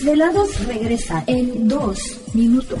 [0.00, 1.98] Desvelados regresa en 2
[2.32, 2.80] minutos.